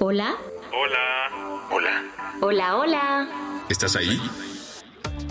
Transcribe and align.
Hola. 0.00 0.36
Hola. 0.72 1.66
Hola. 1.72 2.04
Hola, 2.40 2.76
hola. 2.76 3.64
¿Estás 3.68 3.96
ahí? 3.96 4.20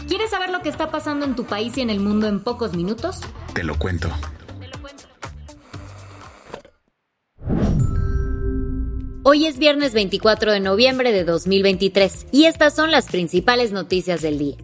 ¿Quieres 0.09 0.30
saber 0.30 0.49
lo 0.49 0.62
que 0.62 0.67
está 0.67 0.91
pasando 0.91 1.25
en 1.25 1.38
tu 1.38 1.45
país 1.45 1.77
y 1.77 1.81
en 1.81 1.89
el 1.89 2.02
mundo 2.02 2.27
en 2.27 2.44
pocos 2.44 2.73
minutos? 2.75 3.22
Te 3.53 3.63
lo 3.63 3.80
cuento. 3.80 4.09
Hoy 9.23 9.45
es 9.45 9.58
viernes 9.58 9.94
24 9.94 10.52
de 10.52 10.59
noviembre 10.59 11.13
de 11.13 11.23
2023 11.23 12.27
y 12.34 12.44
estas 12.44 12.75
son 12.75 12.91
las 12.91 13.08
principales 13.08 13.72
noticias 13.72 14.22
del 14.22 14.38
día. 14.38 14.58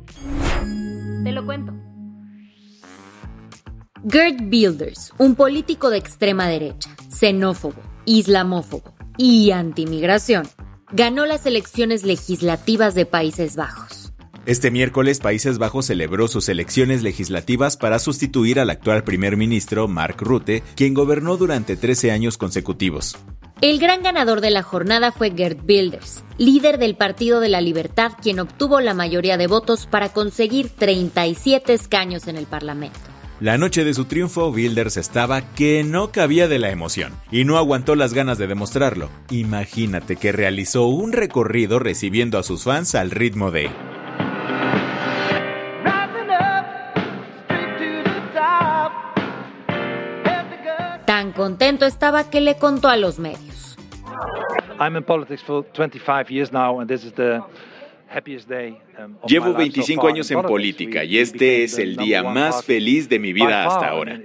Te 1.23 1.31
lo 1.31 1.45
cuento. 1.45 1.73
Gerd 4.09 4.41
Wilders, 4.51 5.13
un 5.17 5.35
político 5.35 5.89
de 5.89 5.97
extrema 5.97 6.49
derecha, 6.49 6.93
xenófobo, 7.09 7.81
islamófobo 8.03 8.93
y 9.17 9.51
antimigración, 9.51 10.47
ganó 10.91 11.25
las 11.25 11.45
elecciones 11.45 12.03
legislativas 12.03 12.95
de 12.95 13.05
Países 13.05 13.55
Bajos. 13.55 14.13
Este 14.45 14.71
miércoles 14.71 15.19
Países 15.19 15.57
Bajos 15.57 15.85
celebró 15.85 16.27
sus 16.27 16.49
elecciones 16.49 17.01
legislativas 17.01 17.77
para 17.77 17.97
sustituir 17.97 18.59
al 18.59 18.69
actual 18.69 19.05
primer 19.05 19.37
ministro 19.37 19.87
Mark 19.87 20.17
Rutte, 20.19 20.63
quien 20.75 20.93
gobernó 20.93 21.37
durante 21.37 21.77
13 21.77 22.11
años 22.11 22.37
consecutivos. 22.37 23.15
El 23.61 23.79
gran 23.79 24.03
ganador 24.03 24.41
de 24.41 24.49
la 24.49 24.61
jornada 24.61 25.13
fue 25.13 25.31
Gerd 25.31 25.59
Wilders, 25.65 26.25
líder 26.37 26.77
del 26.77 26.97
Partido 26.97 27.39
de 27.39 27.47
la 27.47 27.61
Libertad, 27.61 28.11
quien 28.21 28.41
obtuvo 28.41 28.81
la 28.81 28.93
mayoría 28.93 29.37
de 29.37 29.47
votos 29.47 29.85
para 29.85 30.09
conseguir 30.09 30.67
37 30.67 31.73
escaños 31.73 32.27
en 32.27 32.35
el 32.35 32.45
Parlamento. 32.45 33.12
La 33.39 33.57
noche 33.57 33.83
de 33.83 33.93
su 33.93 34.05
triunfo, 34.05 34.49
Wilders 34.49 34.95
estaba 34.97 35.41
que 35.41 35.83
no 35.83 36.11
cabía 36.11 36.47
de 36.47 36.59
la 36.59 36.69
emoción 36.69 37.13
y 37.31 37.45
no 37.45 37.57
aguantó 37.57 37.95
las 37.95 38.13
ganas 38.13 38.37
de 38.37 38.47
demostrarlo. 38.47 39.09
Imagínate 39.31 40.15
que 40.15 40.31
realizó 40.31 40.85
un 40.85 41.11
recorrido 41.11 41.79
recibiendo 41.79 42.37
a 42.37 42.43
sus 42.43 42.63
fans 42.63 42.95
al 42.95 43.11
ritmo 43.11 43.51
de 43.51 43.69
Tan 51.05 51.31
contento 51.33 51.85
estaba 51.85 52.29
que 52.29 52.39
le 52.39 52.57
contó 52.57 52.87
a 52.87 52.97
los 52.97 53.19
medios. 53.19 53.77
Llevo 59.27 59.53
25 59.53 60.07
años 60.07 60.29
en 60.31 60.41
política 60.41 61.03
y 61.03 61.17
este 61.17 61.63
es 61.63 61.77
el 61.77 61.95
día 61.95 62.23
más 62.23 62.63
feliz 62.63 63.09
de 63.09 63.19
mi 63.19 63.33
vida 63.33 63.65
hasta 63.65 63.89
ahora. 63.89 64.19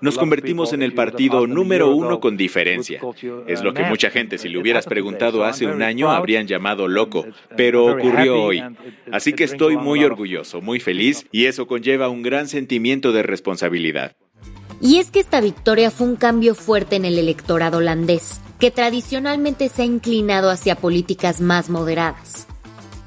Nos 0.00 0.18
convertimos 0.18 0.72
en 0.72 0.82
el 0.82 0.94
partido 0.94 1.46
número 1.46 1.94
uno 1.94 2.20
con 2.20 2.36
diferencia. 2.36 3.00
Es 3.46 3.62
lo 3.62 3.74
que 3.74 3.84
mucha 3.84 4.10
gente, 4.10 4.38
si 4.38 4.48
le 4.48 4.58
hubieras 4.58 4.86
preguntado 4.86 5.44
hace 5.44 5.66
un 5.66 5.82
año, 5.82 6.10
habrían 6.10 6.46
llamado 6.46 6.88
loco, 6.88 7.26
pero 7.56 7.86
ocurrió 7.86 8.42
hoy. 8.42 8.62
Así 9.10 9.32
que 9.32 9.44
estoy 9.44 9.76
muy 9.76 10.04
orgulloso, 10.04 10.60
muy 10.60 10.80
feliz 10.80 11.26
y 11.32 11.46
eso 11.46 11.66
conlleva 11.66 12.08
un 12.08 12.22
gran 12.22 12.48
sentimiento 12.48 13.12
de 13.12 13.22
responsabilidad. 13.22 14.16
Y 14.80 14.98
es 14.98 15.12
que 15.12 15.20
esta 15.20 15.40
victoria 15.40 15.92
fue 15.92 16.08
un 16.08 16.16
cambio 16.16 16.56
fuerte 16.56 16.96
en 16.96 17.04
el 17.04 17.16
electorado 17.16 17.78
holandés, 17.78 18.40
que 18.58 18.72
tradicionalmente 18.72 19.68
se 19.68 19.82
ha 19.82 19.84
inclinado 19.84 20.50
hacia 20.50 20.74
políticas 20.74 21.40
más 21.40 21.70
moderadas. 21.70 22.48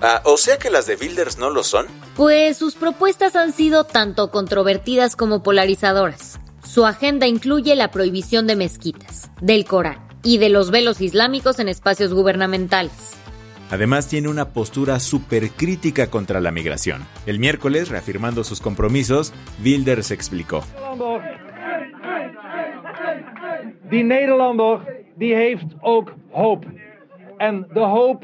Ah, 0.08 0.22
o 0.24 0.38
sea 0.38 0.60
que 0.60 0.70
las 0.70 0.86
de 0.86 0.98
Wilders 0.98 1.40
no 1.40 1.50
lo 1.50 1.64
son. 1.64 1.88
Pues 2.16 2.58
sus 2.58 2.76
propuestas 2.76 3.36
han 3.36 3.52
sido 3.52 3.86
tanto 3.86 4.30
controvertidas 4.30 5.16
como 5.16 5.42
polarizadoras. 5.42 6.40
Su 6.64 6.86
agenda 6.86 7.26
incluye 7.26 7.76
la 7.76 7.90
prohibición 7.90 8.46
de 8.46 8.56
mezquitas, 8.56 9.32
del 9.42 9.66
Corán 9.66 10.08
y 10.22 10.38
de 10.38 10.50
los 10.50 10.70
velos 10.70 11.02
islámicos 11.02 11.58
en 11.58 11.70
espacios 11.70 12.14
gubernamentales. 12.14 13.18
Además 13.72 14.08
tiene 14.08 14.28
una 14.28 14.50
postura 14.50 15.00
súper 15.00 15.50
crítica 15.50 16.12
contra 16.12 16.40
la 16.40 16.52
migración. 16.52 17.04
El 17.26 17.40
miércoles, 17.40 17.90
reafirmando 17.90 18.44
sus 18.44 18.62
compromisos, 18.62 19.34
Wilders 19.64 20.12
explicó. 20.12 20.64
Die 23.90 24.04
Nederlander 24.04 25.06
die 25.18 25.34
heeft 25.34 25.74
ook 25.82 26.14
hoop. 26.32 26.64
En 27.38 27.68
de 27.74 27.80
hoop. 27.80 28.24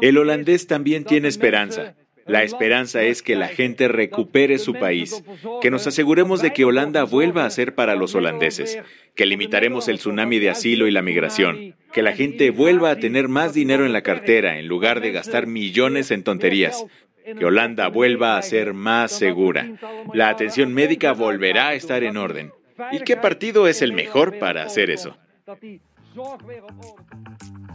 El 0.00 0.18
holandés 0.18 0.66
también 0.66 1.04
tiene 1.04 1.28
esperanza. 1.28 1.94
La 2.26 2.42
esperanza 2.42 3.02
es 3.02 3.22
que 3.22 3.36
la 3.36 3.48
gente 3.48 3.86
recupere 3.86 4.58
su 4.58 4.74
país, 4.74 5.22
que 5.60 5.70
nos 5.70 5.86
aseguremos 5.86 6.40
de 6.40 6.52
que 6.54 6.64
Holanda 6.64 7.04
vuelva 7.04 7.44
a 7.44 7.50
ser 7.50 7.74
para 7.74 7.96
los 7.96 8.14
holandeses, 8.14 8.78
que 9.14 9.26
limitaremos 9.26 9.88
el 9.88 9.98
tsunami 9.98 10.38
de 10.38 10.48
asilo 10.48 10.86
y 10.86 10.90
la 10.90 11.02
migración, 11.02 11.74
que 11.92 12.02
la 12.02 12.12
gente 12.12 12.50
vuelva 12.50 12.90
a 12.90 12.96
tener 12.96 13.28
más 13.28 13.52
dinero 13.52 13.84
en 13.84 13.92
la 13.92 14.02
cartera 14.02 14.58
en 14.58 14.68
lugar 14.68 15.02
de 15.02 15.12
gastar 15.12 15.46
millones 15.46 16.10
en 16.10 16.22
tonterías, 16.22 16.86
que 17.24 17.44
Holanda 17.44 17.88
vuelva 17.88 18.38
a 18.38 18.42
ser 18.42 18.72
más 18.72 19.12
segura. 19.12 19.72
La 20.14 20.30
atención 20.30 20.72
médica 20.72 21.12
volverá 21.12 21.68
a 21.68 21.74
estar 21.74 22.04
en 22.04 22.16
orden. 22.16 22.52
¿Y 22.90 23.00
qué 23.00 23.16
partido 23.16 23.68
es 23.68 23.82
el 23.82 23.92
mejor 23.92 24.38
para 24.38 24.64
hacer 24.64 24.90
eso? 24.90 25.16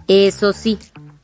Eso 0.08 0.54
sí, 0.54 0.80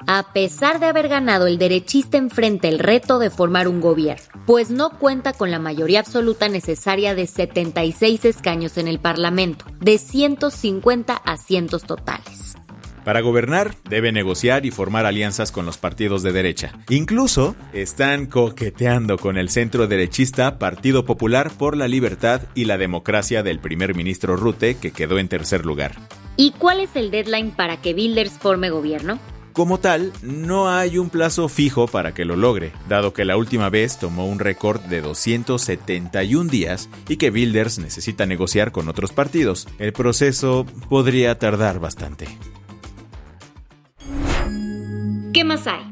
a 0.08 0.34
pesar 0.34 0.80
de 0.80 0.86
haber 0.86 1.08
ganado 1.08 1.48
el 1.48 1.58
derechista 1.58 2.18
enfrente 2.18 2.68
el 2.68 2.80
reto 2.80 3.20
de 3.20 3.30
formar 3.30 3.68
un 3.68 3.82
gobierno, 3.82 4.24
pues 4.46 4.70
no 4.70 4.92
cuenta 4.92 5.34
con 5.34 5.52
la 5.52 5.60
mayoría 5.60 6.00
absoluta 6.00 6.48
necesaria 6.50 7.16
de 7.16 7.28
76 7.28 8.26
escaños 8.26 8.78
en 8.78 8.88
el 8.88 9.00
Parlamento, 9.00 9.66
de 9.80 9.98
150 9.98 11.16
asientos 11.16 11.84
totales. 11.84 12.56
Para 13.04 13.22
gobernar, 13.22 13.76
debe 13.88 14.12
negociar 14.12 14.66
y 14.66 14.72
formar 14.72 15.06
alianzas 15.06 15.52
con 15.52 15.68
los 15.68 15.78
partidos 15.78 16.24
de 16.24 16.32
derecha. 16.32 16.74
Incluso 16.90 17.56
están 17.72 18.26
coqueteando 18.26 19.20
con 19.20 19.38
el 19.38 19.50
centro 19.50 19.86
derechista 19.86 20.58
Partido 20.58 21.06
Popular 21.06 21.52
por 21.52 21.78
la 21.78 21.88
Libertad 21.88 22.42
y 22.56 22.66
la 22.66 22.80
Democracia 22.80 23.44
del 23.44 23.60
primer 23.60 23.94
ministro 23.94 24.36
Rute, 24.38 24.78
que 24.78 24.92
quedó 24.92 25.20
en 25.20 25.28
tercer 25.28 25.68
lugar. 25.68 25.94
¿Y 26.36 26.52
cuál 26.52 26.80
es 26.80 26.96
el 26.96 27.12
deadline 27.12 27.52
para 27.52 27.78
que 27.78 27.94
Wilders 27.94 28.32
forme 28.32 28.72
gobierno? 28.72 29.20
Como 29.56 29.80
tal, 29.80 30.12
no 30.22 30.70
hay 30.70 30.98
un 30.98 31.10
plazo 31.10 31.48
fijo 31.48 31.88
para 31.88 32.14
que 32.14 32.26
lo 32.26 32.36
logre, 32.36 32.74
dado 32.90 33.14
que 33.14 33.24
la 33.24 33.38
última 33.38 33.70
vez 33.70 33.98
tomó 33.98 34.28
un 34.28 34.40
récord 34.40 34.82
de 34.82 35.00
271 35.00 36.50
días 36.50 36.90
y 37.08 37.16
que 37.16 37.30
Wilders 37.30 37.80
necesita 37.80 38.26
negociar 38.26 38.74
con 38.74 38.90
otros 38.90 39.14
partidos. 39.14 39.70
El 39.80 39.94
proceso 39.94 40.66
podría 40.90 41.40
tardar 41.40 41.80
bastante. 41.80 42.28
¿Qué 45.34 45.46
más 45.46 45.68
hay? 45.68 45.90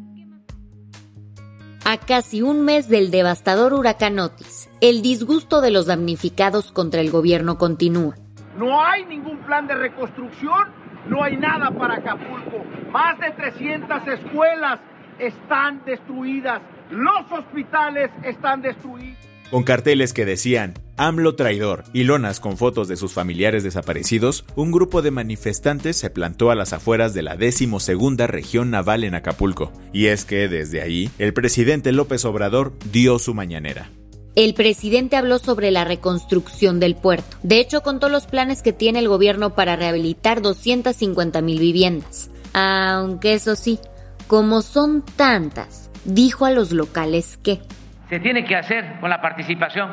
A 1.85 1.97
casi 1.99 2.41
un 2.41 2.65
mes 2.65 2.89
del 2.89 3.11
devastador 3.11 3.73
huracán 3.73 4.19
Otis, 4.19 4.67
el 4.81 5.01
disgusto 5.01 5.61
de 5.61 5.71
los 5.71 5.85
damnificados 5.85 6.73
contra 6.73 6.99
el 6.99 7.11
gobierno 7.11 7.57
continúa. 7.57 8.15
No 8.57 8.83
hay 8.83 9.05
ningún 9.05 9.37
plan 9.45 9.67
de 9.67 9.75
reconstrucción, 9.75 10.82
no 11.07 11.23
hay 11.23 11.37
nada 11.37 11.71
para 11.71 11.95
Acapulco. 11.95 12.63
Más 12.91 13.19
de 13.19 13.31
300 13.31 14.07
escuelas 14.07 14.79
están 15.19 15.83
destruidas, 15.85 16.61
los 16.89 17.31
hospitales 17.31 18.09
están 18.23 18.61
destruidos 18.61 19.33
con 19.53 19.61
carteles 19.61 20.13
que 20.13 20.25
decían 20.25 20.73
AMLO 20.97 21.35
traidor 21.35 21.83
y 21.93 22.05
lonas 22.05 22.39
con 22.39 22.57
fotos 22.57 22.87
de 22.87 22.95
sus 22.95 23.13
familiares 23.13 23.63
desaparecidos, 23.63 24.45
un 24.55 24.71
grupo 24.71 25.03
de 25.03 25.11
manifestantes 25.11 25.95
se 25.95 26.09
plantó 26.09 26.49
a 26.49 26.55
las 26.55 26.73
afueras 26.73 27.13
de 27.13 27.21
la 27.21 27.35
decimosegunda 27.35 28.25
región 28.25 28.71
naval 28.71 29.03
en 29.03 29.13
Acapulco. 29.13 29.71
Y 29.93 30.07
es 30.07 30.25
que 30.25 30.47
desde 30.47 30.81
ahí, 30.81 31.11
el 31.19 31.35
presidente 31.35 31.91
López 31.91 32.25
Obrador 32.25 32.73
dio 32.91 33.19
su 33.19 33.35
mañanera. 33.35 33.91
El 34.35 34.55
presidente 34.55 35.15
habló 35.15 35.37
sobre 35.37 35.69
la 35.69 35.85
reconstrucción 35.85 36.79
del 36.79 36.95
puerto. 36.95 37.37
De 37.43 37.59
hecho, 37.59 37.81
contó 37.81 38.09
los 38.09 38.25
planes 38.25 38.63
que 38.63 38.73
tiene 38.73 38.97
el 38.97 39.07
gobierno 39.07 39.51
para 39.53 39.75
rehabilitar 39.75 40.41
250 40.41 41.41
mil 41.41 41.59
viviendas. 41.59 42.31
Aunque 42.53 43.33
eso 43.33 43.55
sí, 43.55 43.79
como 44.27 44.63
son 44.63 45.03
tantas, 45.15 45.91
dijo 46.03 46.45
a 46.45 46.51
los 46.51 46.71
locales 46.71 47.37
que 47.37 47.61
se 48.09 48.19
tiene 48.19 48.43
que 48.43 48.55
hacer 48.55 48.99
con 48.99 49.09
la 49.11 49.21
participación 49.21 49.91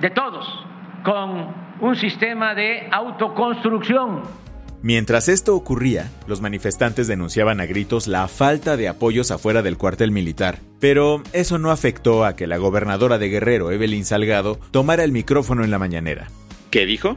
de 0.00 0.10
todos, 0.10 0.46
con 1.04 1.54
un 1.80 1.96
sistema 1.96 2.54
de 2.54 2.88
autoconstrucción. 2.90 4.43
Mientras 4.84 5.30
esto 5.30 5.56
ocurría, 5.56 6.10
los 6.26 6.42
manifestantes 6.42 7.08
denunciaban 7.08 7.58
a 7.58 7.64
gritos 7.64 8.06
la 8.06 8.28
falta 8.28 8.76
de 8.76 8.86
apoyos 8.86 9.30
afuera 9.30 9.62
del 9.62 9.78
cuartel 9.78 10.10
militar. 10.10 10.58
Pero 10.78 11.22
eso 11.32 11.56
no 11.56 11.70
afectó 11.70 12.26
a 12.26 12.36
que 12.36 12.46
la 12.46 12.58
gobernadora 12.58 13.16
de 13.16 13.30
Guerrero, 13.30 13.70
Evelyn 13.70 14.04
Salgado, 14.04 14.58
tomara 14.72 15.02
el 15.02 15.10
micrófono 15.10 15.64
en 15.64 15.70
la 15.70 15.78
mañanera. 15.78 16.26
¿Qué 16.70 16.84
dijo? 16.84 17.14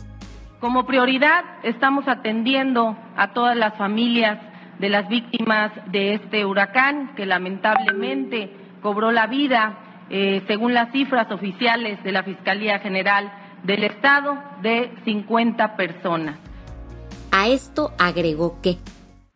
Como 0.61 0.85
prioridad 0.85 1.43
estamos 1.63 2.07
atendiendo 2.07 2.95
a 3.17 3.33
todas 3.33 3.57
las 3.57 3.77
familias 3.77 4.39
de 4.79 4.87
las 4.87 5.09
víctimas 5.09 5.73
de 5.91 6.13
este 6.13 6.45
huracán 6.45 7.15
que 7.17 7.25
lamentablemente 7.25 8.49
cobró 8.81 9.11
la 9.11 9.27
vida, 9.27 10.05
eh, 10.09 10.41
según 10.47 10.73
las 10.73 10.93
cifras 10.93 11.29
oficiales 11.33 12.01
de 12.01 12.13
la 12.13 12.23
Fiscalía 12.23 12.79
General 12.79 13.29
del 13.63 13.83
Estado, 13.83 14.41
de 14.61 14.89
50 15.03 15.75
personas. 15.75 16.46
A 17.31 17.47
esto 17.47 17.91
agregó 17.97 18.59
que 18.61 18.77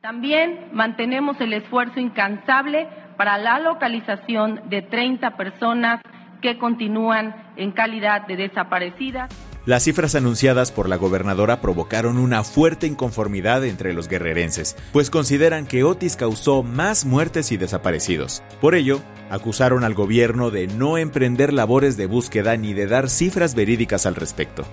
también 0.01 0.69
mantenemos 0.73 1.39
el 1.39 1.53
esfuerzo 1.53 1.99
incansable 1.99 2.87
para 3.17 3.37
la 3.37 3.59
localización 3.59 4.61
de 4.69 4.81
30 4.81 5.37
personas 5.37 6.01
que 6.41 6.57
continúan 6.57 7.35
en 7.55 7.71
calidad 7.71 8.25
de 8.25 8.35
desaparecidas. 8.35 9.29
Las 9.67 9.83
cifras 9.83 10.15
anunciadas 10.15 10.71
por 10.71 10.89
la 10.89 10.95
gobernadora 10.95 11.61
provocaron 11.61 12.17
una 12.17 12.43
fuerte 12.43 12.87
inconformidad 12.87 13.63
entre 13.63 13.93
los 13.93 14.07
guerrerenses, 14.07 14.75
pues 14.91 15.11
consideran 15.11 15.67
que 15.67 15.83
Otis 15.83 16.15
causó 16.15 16.63
más 16.63 17.05
muertes 17.05 17.51
y 17.51 17.57
desaparecidos. 17.57 18.41
Por 18.59 18.73
ello, 18.73 19.01
acusaron 19.29 19.83
al 19.83 19.93
gobierno 19.93 20.49
de 20.49 20.65
no 20.65 20.97
emprender 20.97 21.53
labores 21.53 21.95
de 21.95 22.07
búsqueda 22.07 22.57
ni 22.57 22.73
de 22.73 22.87
dar 22.87 23.07
cifras 23.07 23.53
verídicas 23.53 24.07
al 24.07 24.15
respecto. 24.15 24.65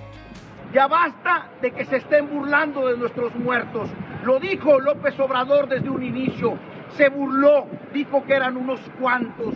Ya 0.73 0.87
basta 0.87 1.49
de 1.61 1.71
que 1.71 1.85
se 1.85 1.97
estén 1.97 2.29
burlando 2.29 2.87
de 2.87 2.97
nuestros 2.97 3.33
muertos. 3.35 3.89
Lo 4.23 4.39
dijo 4.39 4.79
López 4.79 5.19
Obrador 5.19 5.67
desde 5.67 5.89
un 5.89 6.03
inicio. 6.03 6.59
Se 6.95 7.09
burló, 7.09 7.67
dijo 7.93 8.23
que 8.25 8.33
eran 8.33 8.57
unos 8.57 8.79
cuantos. 8.99 9.55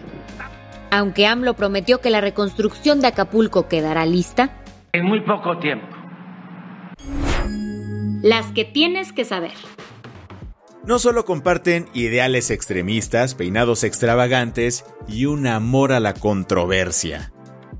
Aunque 0.91 1.27
AMLO 1.27 1.55
prometió 1.55 2.01
que 2.01 2.09
la 2.09 2.21
reconstrucción 2.21 3.01
de 3.01 3.07
Acapulco 3.07 3.67
quedará 3.67 4.05
lista, 4.05 4.51
en 4.91 5.05
muy 5.05 5.21
poco 5.21 5.57
tiempo. 5.57 5.87
Las 8.21 8.45
que 8.51 8.63
tienes 8.63 9.11
que 9.11 9.25
saber. 9.25 9.53
No 10.85 10.99
solo 10.99 11.25
comparten 11.25 11.87
ideales 11.93 12.51
extremistas, 12.51 13.35
peinados 13.35 13.83
extravagantes 13.83 14.85
y 15.07 15.25
un 15.25 15.47
amor 15.47 15.93
a 15.93 15.99
la 15.99 16.13
controversia. 16.13 17.32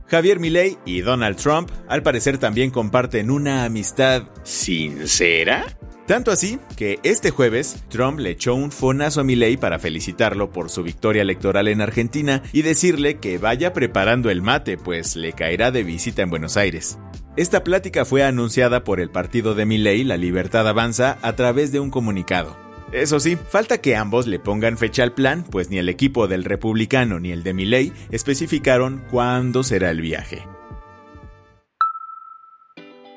Javier 0.08 0.40
Milei 0.40 0.78
y 0.86 1.02
Donald 1.02 1.38
Trump 1.38 1.72
al 1.88 2.04
parecer 2.04 2.38
también 2.38 2.72
comparten 2.72 3.32
una 3.32 3.66
amistad 3.66 4.24
sincera. 4.44 5.66
Tanto 6.06 6.32
así 6.32 6.60
que 6.76 7.00
este 7.04 7.32
jueves 7.32 7.78
Trump 7.88 8.20
le 8.20 8.32
echó 8.32 8.56
un 8.56 8.72
fonazo 8.72 9.22
a 9.22 9.24
Milei 9.24 9.56
para 9.56 9.80
felicitarlo 9.80 10.52
por 10.52 10.70
su 10.70 10.84
victoria 10.84 11.22
electoral 11.22 11.70
en 11.70 11.80
Argentina 11.80 12.44
y 12.52 12.62
decirle 12.62 13.20
que 13.20 13.38
vaya 13.38 13.72
preparando 13.72 14.30
el 14.30 14.42
mate, 14.42 14.78
pues 14.78 15.16
le 15.16 15.32
caerá 15.32 15.72
de 15.72 15.84
visita 15.84 16.22
en 16.22 16.30
Buenos 16.30 16.58
Aires. 16.58 17.00
Esta 17.38 17.64
plática 17.64 18.04
fue 18.04 18.24
anunciada 18.24 18.84
por 18.84 19.00
el 19.00 19.10
partido 19.10 19.56
de 19.56 19.66
Milei, 19.66 20.04
La 20.04 20.18
Libertad 20.18 20.68
Avanza, 20.68 21.18
a 21.22 21.36
través 21.36 21.72
de 21.72 21.80
un 21.80 21.90
comunicado. 21.90 22.63
Eso 22.94 23.20
sí, 23.20 23.36
falta 23.36 23.80
que 23.80 23.96
ambos 23.96 24.28
le 24.28 24.38
pongan 24.38 24.78
fecha 24.78 25.02
al 25.02 25.14
plan, 25.14 25.44
pues 25.50 25.72
ni 25.72 25.80
el 25.80 25.90
equipo 25.90 26.28
del 26.28 26.44
republicano 26.44 27.20
ni 27.20 27.32
el 27.32 27.42
de 27.42 27.54
Milei 27.56 27.92
especificaron 28.12 29.04
cuándo 29.10 29.64
será 29.64 29.90
el 29.90 30.00
viaje. 30.00 30.44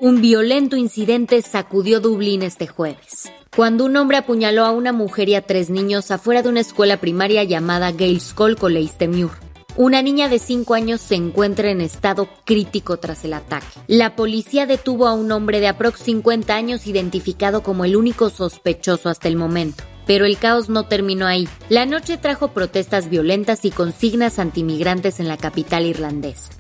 Un 0.01 0.23
violento 0.23 0.77
incidente 0.77 1.43
sacudió 1.43 2.01
Dublín 2.01 2.43
este 2.43 2.67
jueves, 2.67 3.31
cuando 3.55 3.85
un 3.85 3.97
hombre 3.97 4.17
apuñaló 4.17 4.65
a 4.65 4.71
una 4.71 4.93
mujer 4.93 5.29
y 5.29 5.35
a 5.35 5.43
tres 5.43 5.69
niños 5.69 6.11
afuera 6.11 6.43
de 6.43 6.49
una 6.49 6.61
escuela 6.61 6.97
primaria 6.99 7.45
llamada 7.45 7.93
Gales 7.93 8.33
College 8.33 8.93
de 8.99 9.09
Muir. 9.09 9.46
Una 9.79 10.01
niña 10.01 10.31
de 10.31 10.39
5 10.39 10.73
años 10.73 11.03
se 11.03 11.17
encuentra 11.17 11.71
en 11.71 11.83
estado 11.83 12.31
crítico 12.47 12.97
tras 12.97 13.27
el 13.27 13.35
ataque. 13.35 13.67
La 13.89 14.17
policía 14.17 14.65
detuvo 14.65 15.07
a 15.07 15.13
un 15.13 15.31
hombre 15.31 15.61
de 15.61 15.69
aprox 15.69 16.01
50 16.01 16.55
años 16.55 16.87
identificado 16.87 17.63
como 17.63 17.85
el 17.85 17.95
único 17.95 18.31
sospechoso 18.31 19.11
hasta 19.11 19.29
el 19.29 19.37
momento. 19.37 19.85
Pero 20.07 20.25
el 20.25 20.39
caos 20.39 20.71
no 20.71 20.85
terminó 20.85 21.27
ahí. 21.27 21.47
La 21.69 21.85
noche 21.85 22.17
trajo 22.17 22.53
protestas 22.53 23.11
violentas 23.11 23.67
y 23.67 23.71
consignas 23.71 24.39
antimigrantes 24.39 25.21
en 25.21 25.29
la 25.29 25.37
capital 25.37 25.85
irlandesa. 25.85 26.53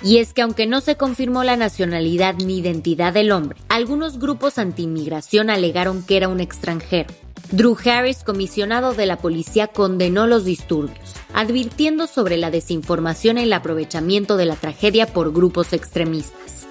Y 0.00 0.18
es 0.18 0.32
que 0.32 0.42
aunque 0.42 0.68
no 0.68 0.80
se 0.80 0.96
confirmó 0.96 1.42
la 1.42 1.56
nacionalidad 1.56 2.36
ni 2.36 2.58
identidad 2.58 3.12
del 3.12 3.32
hombre, 3.32 3.58
algunos 3.68 4.20
grupos 4.20 4.58
anti-inmigración 4.58 5.50
alegaron 5.50 6.04
que 6.04 6.16
era 6.16 6.28
un 6.28 6.38
extranjero. 6.38 7.12
Drew 7.50 7.76
Harris, 7.84 8.24
comisionado 8.24 8.94
de 8.94 9.06
la 9.06 9.18
policía, 9.18 9.68
condenó 9.68 10.26
los 10.26 10.44
disturbios, 10.44 11.14
advirtiendo 11.34 12.06
sobre 12.06 12.36
la 12.36 12.50
desinformación 12.50 13.38
y 13.38 13.42
el 13.42 13.52
aprovechamiento 13.52 14.36
de 14.36 14.46
la 14.46 14.56
tragedia 14.56 15.06
por 15.06 15.32
grupos 15.32 15.72
extremistas. 15.72 16.68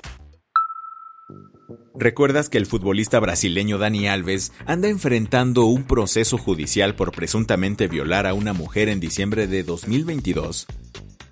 ¿Recuerdas 1.94 2.50
que 2.50 2.58
el 2.58 2.66
futbolista 2.66 3.20
brasileño 3.20 3.78
Dani 3.78 4.08
Alves 4.08 4.54
anda 4.66 4.88
enfrentando 4.88 5.66
un 5.66 5.84
proceso 5.84 6.40
judicial 6.40 6.96
por 6.96 7.12
presuntamente 7.12 7.88
violar 7.88 8.26
a 8.26 8.34
una 8.34 8.54
mujer 8.54 8.90
en 8.90 9.00
diciembre 9.00 9.46
de 9.46 9.64
2022? 9.64 10.66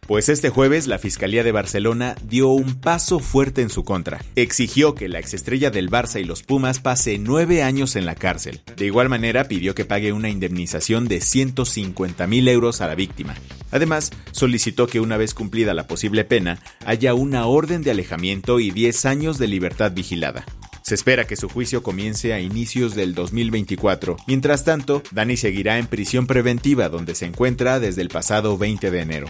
Pues 0.09 0.27
este 0.27 0.49
jueves 0.49 0.87
la 0.87 0.97
Fiscalía 0.97 1.43
de 1.43 1.51
Barcelona 1.51 2.15
dio 2.23 2.47
un 2.47 2.73
paso 2.73 3.19
fuerte 3.19 3.61
en 3.61 3.69
su 3.69 3.83
contra. 3.83 4.25
Exigió 4.35 4.95
que 4.95 5.07
la 5.07 5.19
exestrella 5.19 5.69
del 5.69 5.91
Barça 5.91 6.19
y 6.19 6.23
los 6.23 6.41
Pumas 6.41 6.79
pase 6.79 7.19
nueve 7.19 7.61
años 7.61 7.95
en 7.95 8.07
la 8.07 8.15
cárcel. 8.15 8.61
De 8.75 8.87
igual 8.87 9.07
manera 9.07 9.43
pidió 9.43 9.75
que 9.75 9.85
pague 9.85 10.11
una 10.11 10.29
indemnización 10.29 11.07
de 11.07 11.21
150 11.21 12.25
mil 12.25 12.47
euros 12.47 12.81
a 12.81 12.87
la 12.87 12.95
víctima. 12.95 13.35
Además, 13.69 14.09
solicitó 14.31 14.87
que 14.87 14.99
una 14.99 15.15
vez 15.15 15.35
cumplida 15.35 15.75
la 15.75 15.85
posible 15.85 16.23
pena, 16.23 16.57
haya 16.87 17.13
una 17.13 17.45
orden 17.45 17.83
de 17.83 17.91
alejamiento 17.91 18.59
y 18.59 18.71
10 18.71 19.05
años 19.05 19.37
de 19.37 19.47
libertad 19.47 19.91
vigilada. 19.91 20.43
Se 20.81 20.95
espera 20.95 21.27
que 21.27 21.35
su 21.35 21.49
juicio 21.49 21.83
comience 21.83 22.33
a 22.33 22.39
inicios 22.39 22.95
del 22.95 23.13
2024. 23.13 24.17
Mientras 24.25 24.65
tanto, 24.65 25.03
Dani 25.11 25.37
seguirá 25.37 25.77
en 25.77 25.85
prisión 25.85 26.25
preventiva 26.25 26.89
donde 26.89 27.13
se 27.13 27.27
encuentra 27.27 27.79
desde 27.79 28.01
el 28.01 28.09
pasado 28.09 28.57
20 28.57 28.89
de 28.89 29.01
enero. 29.01 29.27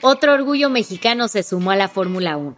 Otro 0.00 0.32
orgullo 0.32 0.70
mexicano 0.70 1.26
se 1.26 1.42
sumó 1.42 1.72
a 1.72 1.76
la 1.76 1.88
Fórmula 1.88 2.36
1. 2.36 2.56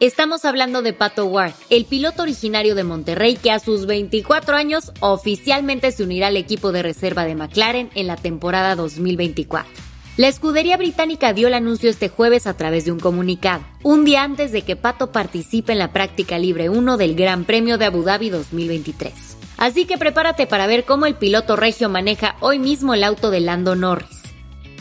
Estamos 0.00 0.44
hablando 0.44 0.82
de 0.82 0.92
Pato 0.92 1.26
Ward, 1.26 1.52
el 1.68 1.84
piloto 1.84 2.22
originario 2.22 2.74
de 2.74 2.82
Monterrey 2.82 3.36
que 3.36 3.52
a 3.52 3.60
sus 3.60 3.86
24 3.86 4.56
años 4.56 4.90
oficialmente 4.98 5.92
se 5.92 6.02
unirá 6.02 6.28
al 6.28 6.36
equipo 6.36 6.72
de 6.72 6.82
reserva 6.82 7.24
de 7.24 7.36
McLaren 7.36 7.90
en 7.94 8.08
la 8.08 8.16
temporada 8.16 8.74
2024. 8.74 9.70
La 10.16 10.26
escudería 10.26 10.76
británica 10.76 11.32
dio 11.32 11.46
el 11.46 11.54
anuncio 11.54 11.88
este 11.88 12.08
jueves 12.08 12.48
a 12.48 12.54
través 12.56 12.86
de 12.86 12.92
un 12.92 12.98
comunicado, 12.98 13.62
un 13.84 14.04
día 14.04 14.24
antes 14.24 14.50
de 14.50 14.62
que 14.62 14.74
Pato 14.74 15.12
participe 15.12 15.72
en 15.72 15.78
la 15.78 15.92
práctica 15.92 16.40
libre 16.40 16.70
1 16.70 16.96
del 16.96 17.14
Gran 17.14 17.44
Premio 17.44 17.78
de 17.78 17.84
Abu 17.84 18.02
Dhabi 18.02 18.30
2023. 18.30 19.36
Así 19.58 19.84
que 19.84 19.96
prepárate 19.96 20.48
para 20.48 20.66
ver 20.66 20.84
cómo 20.84 21.06
el 21.06 21.14
piloto 21.14 21.54
regio 21.54 21.88
maneja 21.88 22.34
hoy 22.40 22.58
mismo 22.58 22.94
el 22.94 23.04
auto 23.04 23.30
de 23.30 23.40
Lando 23.40 23.76
Norris. 23.76 24.19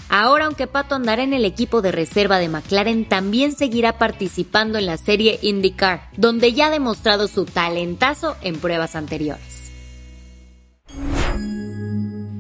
Ahora, 0.10 0.46
aunque 0.46 0.66
Pato 0.66 0.96
andará 0.96 1.22
en 1.22 1.34
el 1.34 1.46
equipo 1.46 1.84
de 1.84 1.92
reserva 1.92 2.40
de 2.40 2.50
McLaren, 2.50 3.06
también 3.06 3.56
seguirá 3.56 4.00
participando 4.00 4.80
en 4.80 4.88
la 4.88 4.98
serie 4.98 5.38
IndyCar, 5.44 6.10
donde 6.18 6.52
ya 6.54 6.68
ha 6.68 6.70
demostrado 6.72 7.28
su 7.28 7.46
talentazo 7.46 8.36
en 8.42 8.58
pruebas 8.58 8.96
anteriores. 8.96 9.72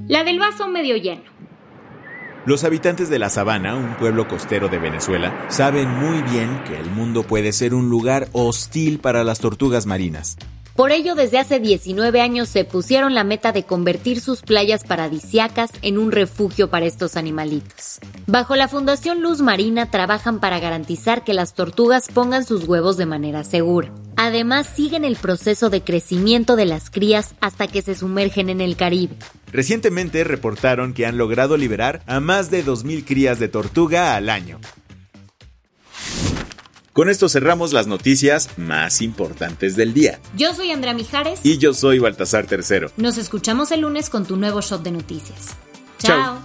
La 0.08 0.24
del 0.24 0.40
vaso 0.40 0.68
medio 0.68 0.98
lleno. 0.98 1.22
Los 2.46 2.64
habitantes 2.64 3.10
de 3.10 3.20
La 3.20 3.30
Sabana, 3.30 3.76
un 3.76 3.96
pueblo 3.98 4.28
costero 4.28 4.70
de 4.70 4.80
Venezuela, 4.80 5.46
saben 5.50 5.88
muy 5.88 6.24
bien 6.24 6.64
que 6.64 6.80
el 6.80 6.90
mundo 6.90 7.22
puede 7.22 7.52
ser 7.52 7.76
un 7.76 7.90
lugar 7.90 8.28
hostil 8.32 8.98
para 8.98 9.24
las 9.24 9.40
tortugas 9.40 9.86
marinas. 9.86 10.38
Por 10.79 10.93
ello, 10.93 11.13
desde 11.13 11.39
hace 11.39 11.59
19 11.59 12.21
años 12.21 12.48
se 12.48 12.63
pusieron 12.63 13.13
la 13.13 13.25
meta 13.25 13.51
de 13.51 13.63
convertir 13.63 14.21
sus 14.21 14.41
playas 14.41 14.86
paradisiacas 14.86 15.71
en 15.81 15.98
un 15.98 16.09
refugio 16.09 16.69
para 16.69 16.86
estos 16.86 17.17
animalitos. 17.17 18.00
Bajo 18.27 18.55
la 18.55 18.69
Fundación 18.69 19.21
Luz 19.21 19.41
Marina 19.41 19.91
trabajan 19.91 20.39
para 20.39 20.57
garantizar 20.62 21.25
que 21.25 21.33
las 21.33 21.53
tortugas 21.53 22.07
pongan 22.07 22.45
sus 22.45 22.65
huevos 22.65 22.95
de 22.95 23.05
manera 23.05 23.43
segura. 23.43 23.91
Además, 24.15 24.67
siguen 24.74 25.03
el 25.03 25.17
proceso 25.17 25.69
de 25.69 25.81
crecimiento 25.81 26.55
de 26.55 26.65
las 26.65 26.89
crías 26.89 27.36
hasta 27.41 27.67
que 27.67 27.81
se 27.81 27.93
sumergen 27.93 28.50
en 28.50 28.62
el 28.62 28.77
Caribe. 28.77 29.17
Recientemente 29.51 30.24
reportaron 30.24 30.93
que 30.93 31.05
han 31.05 31.17
logrado 31.17 31.57
liberar 31.57 32.03
a 32.07 32.21
más 32.21 32.51
de 32.51 32.63
2.000 32.63 33.03
crías 33.03 33.38
de 33.38 33.50
tortuga 33.50 34.15
al 34.15 34.29
año. 34.29 34.62
Con 37.00 37.08
esto 37.08 37.29
cerramos 37.29 37.72
las 37.72 37.88
noticias 37.88 38.50
más 38.58 39.01
importantes 39.01 39.77
del 39.77 39.94
día. 39.94 40.20
Yo 40.36 40.53
soy 40.53 40.72
Andrea 40.72 40.94
Mijares. 40.94 41.39
Y 41.46 41.58
yo 41.58 41.74
soy 41.74 41.98
Baltasar 41.98 42.46
Tercero. 42.46 42.91
Nos 42.98 43.18
escuchamos 43.18 43.72
el 43.72 43.79
lunes 43.79 44.10
con 44.10 44.25
tu 44.25 44.36
nuevo 44.36 44.60
shot 44.60 44.84
de 44.84 44.91
noticias. 44.91 45.56
Chao. 46.00 46.44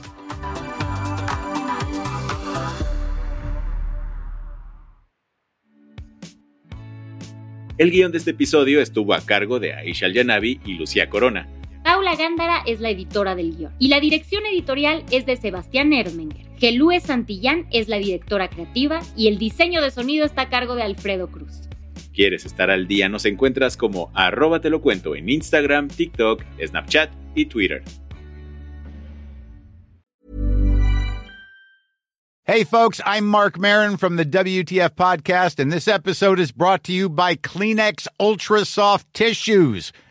El 7.76 7.90
guion 7.90 8.12
de 8.12 8.18
este 8.18 8.30
episodio 8.30 8.80
estuvo 8.80 9.12
a 9.12 9.22
cargo 9.22 9.58
de 9.58 9.74
Aisha 9.74 10.06
Yanavi 10.06 10.60
y 10.64 10.74
Lucía 10.74 11.10
Corona. 11.10 11.48
Gándara 12.16 12.62
es 12.66 12.80
la 12.80 12.90
editora 12.90 13.34
del 13.34 13.56
guion 13.56 13.72
y 13.78 13.88
la 13.88 14.00
dirección 14.00 14.44
editorial 14.46 15.04
es 15.10 15.26
de 15.26 15.36
Sebastián 15.36 15.92
Ermenger. 15.92 16.46
Gelúe 16.58 17.00
Santillán 17.00 17.66
es 17.70 17.88
la 17.88 17.96
directora 17.96 18.48
creativa 18.48 19.00
y 19.16 19.28
el 19.28 19.38
diseño 19.38 19.82
de 19.82 19.90
sonido 19.90 20.24
está 20.24 20.42
a 20.42 20.48
cargo 20.48 20.74
de 20.74 20.82
Alfredo 20.82 21.28
Cruz. 21.28 21.68
¿Quieres 22.12 22.44
estar 22.44 22.70
al 22.70 22.86
día? 22.86 23.08
Nos 23.08 23.24
encuentras 23.24 23.76
como 23.76 24.10
arroba 24.14 24.60
te 24.60 24.70
lo 24.70 24.80
cuento 24.80 25.16
en 25.16 25.28
Instagram, 25.28 25.88
TikTok, 25.88 26.42
Snapchat 26.64 27.10
y 27.34 27.46
Twitter. 27.46 27.82
Hey 32.46 32.62
folks, 32.62 33.00
I'm 33.06 33.26
Mark 33.26 33.58
Marin 33.58 33.96
from 33.96 34.16
the 34.16 34.24
WTF 34.26 34.90
podcast 34.90 35.58
and 35.58 35.72
this 35.72 35.88
episode 35.88 36.38
is 36.38 36.52
brought 36.52 36.84
to 36.84 36.92
you 36.92 37.08
by 37.08 37.36
Kleenex 37.36 38.06
Ultra 38.20 38.66
Soft 38.66 39.06
Tissues 39.14 39.92